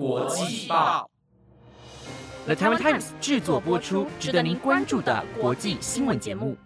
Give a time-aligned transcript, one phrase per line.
[0.00, 1.10] 国际报
[2.46, 6.56] ，The Taiwan Times 制作播出，值得您关注的国际新闻节目。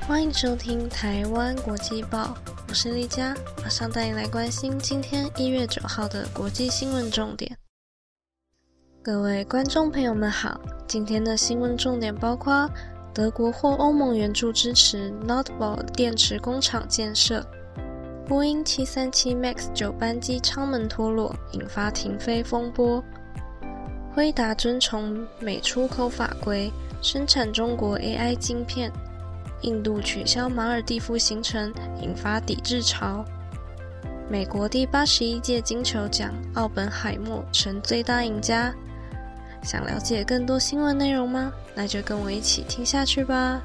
[0.00, 3.32] 欢迎收听《台湾国际报》，我是丽佳，
[3.62, 7.56] 马上带你来关心今天一月九号的国际新闻重点。
[9.00, 12.68] 各位观众朋友们好，今天的新闻重点包括：
[13.14, 17.40] 德国或欧盟援助支持 Notebook 电池工厂建设；
[18.28, 23.02] 波音737 MAX 九班机舱门脱落，引发停飞风波；
[24.14, 26.70] 辉达遵从美出口法规，
[27.00, 28.90] 生产中国 AI 晶片；
[29.62, 31.72] 印度取消马尔蒂夫行程，
[32.02, 33.24] 引发抵制潮；
[34.28, 38.74] 美国第八十一届金球奖，奥本海默成最大赢家。
[39.62, 41.50] 想了解更多新闻内容吗？
[41.74, 43.62] 那就跟我一起听下去吧。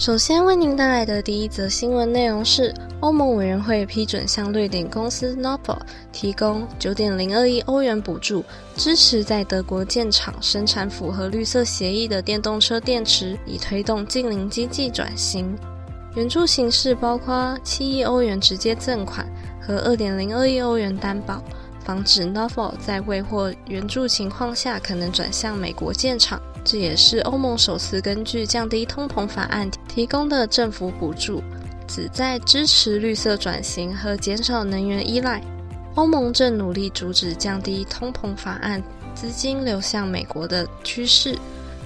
[0.00, 5.78] 首先为您带来的第一则新闻内容是：欧盟委员会批准向瑞典公司 n o p o
[6.10, 8.42] 提供九点零二亿欧元补助，
[8.74, 15.54] 支持在德国建厂生产符合绿色协议的电动车电池，以推动近邻经济转型。
[16.14, 19.26] 援助形式包括七亿欧元直接赠款。
[19.60, 21.42] 和二点零二亿欧元担保，
[21.84, 26.40] 防止 n o v o 在未获援助情况下可能转向美国建厂。
[26.62, 31.42] 这也是欧盟首次根据降低通膨法案提供的政府补助，
[31.88, 35.42] 旨在支持绿色转型和减少能源依赖。
[35.96, 38.80] 欧盟正努力阻止降低通膨法案
[39.16, 41.36] 资金流向美国的趋势。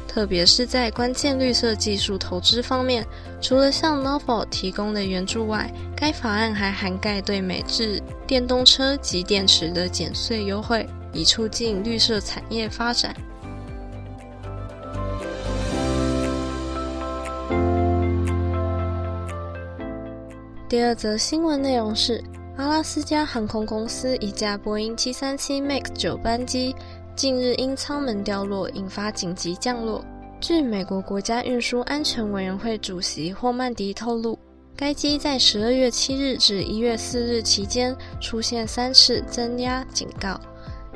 [0.07, 3.05] 特别是在关键绿色技术投资方面，
[3.41, 13.17] 除了向 Novo 提供的援助外，该法案还涵盖对美制电动车及电池的减税优惠，以促进绿色产业发展。
[20.75, 22.21] 第二则新闻内容是，
[22.57, 26.75] 阿拉斯加航空公司一架波音737 MAX 九班机。
[27.15, 30.05] 近日因舱门掉落引发紧急降落。
[30.41, 34.37] 据美国国家运输安全委员会主席霍曼迪透露，
[34.75, 40.41] 该机在十二月七日至一月四日期间出现三次增压警告，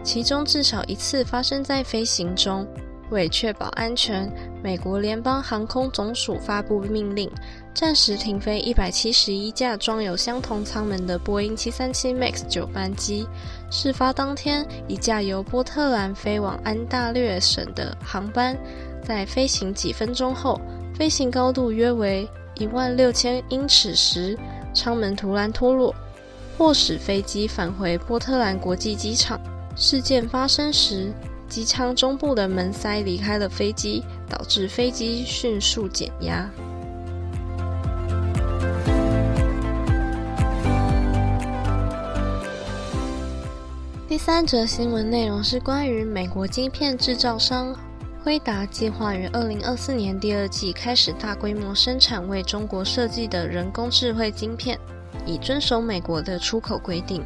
[0.02, 2.66] 其中至少一次发生在飞行中。
[3.10, 4.30] 为确保安全，
[4.62, 7.30] 美国联邦航空总署发布命令，
[7.74, 13.26] 暂时停飞一百七十一架装有相同舱门的波音七三七 MAX 九班机。
[13.70, 18.56] 事发当天，一架由波特兰飞往安大略省的航班，
[19.02, 20.60] 在飞行几分钟后，
[20.94, 24.38] 飞行高度约为一万六千英尺时，
[24.74, 25.94] 舱门突然脱落，
[26.56, 29.40] 迫使飞机返回波特兰国际机场。
[29.76, 31.12] 事件发生时，
[31.48, 36.48] 机舱中部的门塞离开了飞机，导致飞机迅速减压。
[44.06, 47.74] 第三则新闻内容是关于美国晶片制造商
[48.24, 54.78] 辉达计划于二零二四年第二季开始大规模生产为中国设计的人工智慧晶片，
[55.24, 57.22] 以遵守美国的出口规定。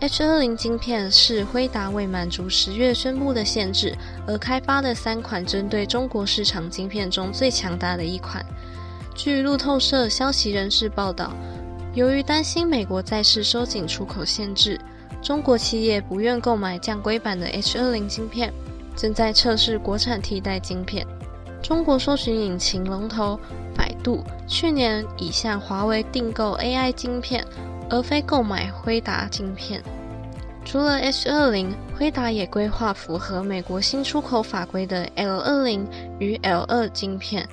[0.00, 3.96] H 二零晶片是辉达为满足十月宣布的限制
[4.26, 8.44] 而开发的三款针对中国市场晶片中最强大的一款。
[9.14, 11.32] 据路透社消息人士报道，
[11.94, 14.78] 由于担心美国再次收紧出口限制，
[15.22, 18.52] 中国企业不愿购买降规版的 H 二零晶片，
[18.94, 21.06] 正在测试国产替代晶片。
[21.62, 23.40] 中国搜寻引擎龙头
[23.74, 27.42] 百度去年已向华为订购 AI 晶片。
[27.88, 29.82] 而非购买辉达晶片。
[30.64, 35.86] 除了 H 二零，辉达也规划符合美国新出口法规的 L 二零
[36.18, 37.48] 与 L 二晶片。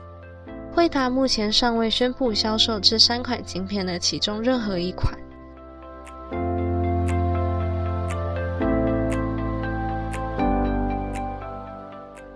[0.73, 5.13] 辉达目前尚未宣布销售这三款晶片的其中任何一款。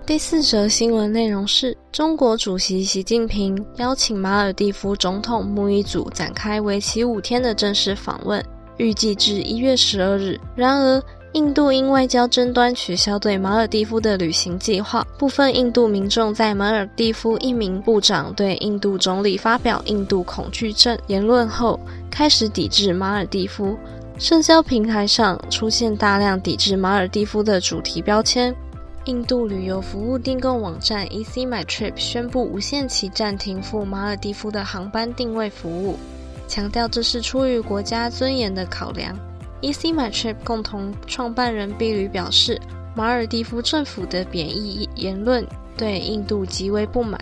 [0.08, 8.42] 第四则新闻内容是中国主席习近平邀请马尔蒂夫总统穆伊祖展开为期五天的正式访问，
[8.78, 10.40] 预计至一月十二日。
[10.56, 15.06] 然而，印度因外交争端取消对马尔蒂夫的旅行计划。
[15.20, 21.78] 部分印度民众在马尔蒂夫一名部长对印度总理发表“印度恐惧症”言论后，
[22.10, 23.76] 开始抵制马尔蒂夫。
[24.18, 28.56] 社交平台上出现大量抵制马尔蒂夫的主题标签。
[29.08, 35.98] 印度旅游服务订购网站 EC My Trip 宣布无限期暂停赴马尔蒂夫的航班定位服务，
[36.46, 39.18] 强调这是出于国家尊严的考量。
[39.62, 42.60] EC My Trip 共同创办人毕旅表示，
[42.94, 47.18] 马尔蒂夫政府的贬义言论对印度极为不满。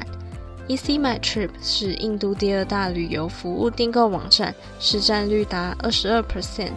[0.67, 6.71] EC My Trip 是印度第二大旅游服务订购网站，市占率达二十二 percent。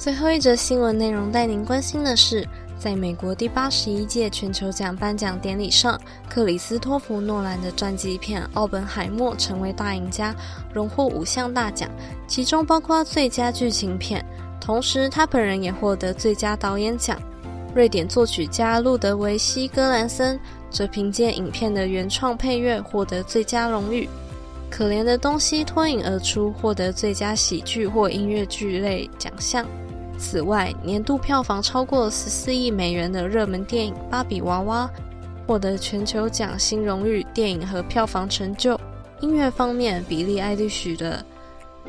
[0.00, 2.48] 最后一则新闻内容带您关心的是，
[2.78, 10.34] 在美国第八十一届全球奖颁奖典礼上，克里斯托弗·诺兰的传记片《奥本海默》成为大赢家，
[10.72, 11.86] 荣获五项大奖，
[12.26, 14.24] 其中包括最佳剧情片。
[14.58, 17.20] 同时，他本人也获得最佳导演奖。
[17.74, 24.08] 瑞典作曲家路德维希·格兰森则凭借影片的原创配乐获得最佳荣誉。
[24.70, 29.66] 可怜的东西脱颖而出，获得最佳喜剧或音乐剧类奖项。
[30.20, 34.88] 此外，年度票房超过十四亿美元的热门电影《芭比娃娃》
[35.48, 38.78] 获得全球奖新荣誉电影和票房成就。
[39.20, 41.24] 音乐方面，比利·艾利许的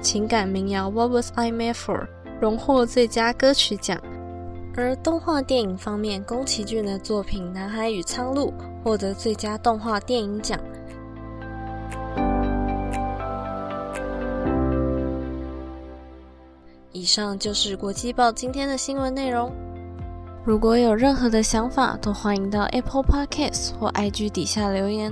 [0.02, 2.00] 情感民谣《What Was I Made For》。
[2.40, 4.02] 荣获最佳歌曲奖，
[4.76, 8.48] 而动画电影方面，宫崎骏的作品《南海与苍鹭》
[8.84, 10.60] 获得最佳动画电影奖。
[17.02, 19.52] 以上就是国际报今天的新闻内容。
[20.46, 25.12] 如果有任何的想法，都欢迎到 Apple Podcasts 或 IG 底下留言。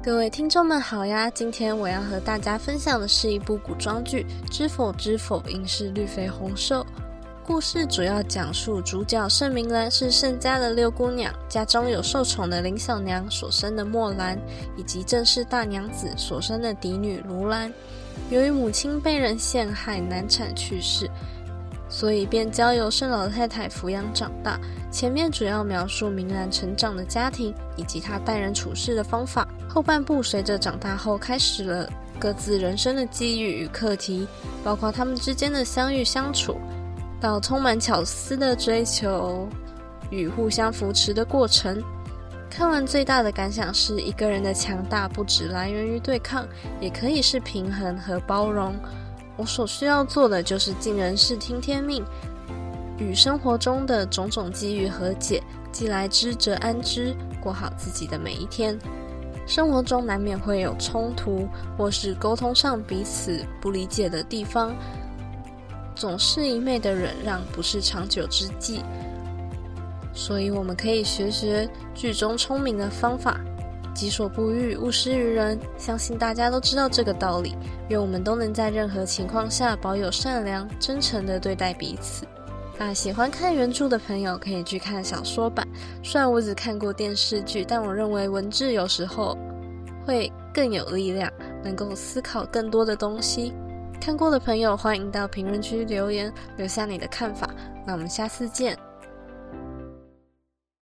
[0.00, 1.28] 各位听众们好呀！
[1.28, 6.82] 今天我要和大家分享的是一部古装剧《知否知否，应是绿肥红瘦》。
[7.48, 14.38] 故事主要讲述主角盛明兰是盛家的六姑娘，家中有受宠的林小娘所生的墨兰，
[14.76, 17.72] 以及正室大娘子所生的嫡女卢兰。
[18.28, 21.10] 由于母亲被人陷害，难产去世。
[21.88, 24.60] 所以便交由盛老太太抚养长大。
[24.92, 29.48] 前面主要描述明兰成长的家庭以及她待人处事的方法。
[29.66, 34.28] 后半部随着长大后开始了各自人生的机遇与课题，
[34.62, 36.58] 包括他们之间的相遇相处，
[37.20, 39.48] 到充满巧思的追求
[40.10, 41.82] 与互相扶持的过程。
[42.50, 46.46] 看完最大的感想是，一个人的强大不只来源于对抗，
[46.80, 48.74] 也可以是平衡和包容。
[49.36, 52.04] 我所需要做的就是尽人事听天命，
[52.98, 58.76] 与生活中的种种机遇和解，既来之则安之，过好自己的每一天。
[59.46, 64.74] 生活中难免会有冲突，或是沟通上彼此不理解的地方，
[65.98, 68.82] 总是一昧的忍让不是长久之计。
[70.14, 73.38] 所以我们可以学学剧中聪明的方法。
[73.94, 75.58] 己所不欲，勿施于人。
[75.76, 77.56] 相信大家都知道这个道理。
[77.88, 82.24] 愿我们都能在任何情况下保有善良、真诚的对待彼此。
[82.78, 85.66] 那喜欢看原著的朋友可以去看小说版。
[86.04, 89.36] 虽然我只看过电视剧，但我认为文字有时候
[90.06, 91.28] 会更有力量，
[91.64, 93.52] 能够思考更多的东西。
[94.00, 97.50] 看过的朋友欢迎到评论区留言，留下你的看法。
[97.84, 98.87] 那我们下次见。